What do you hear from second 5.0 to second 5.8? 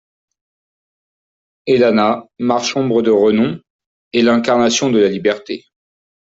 liberté.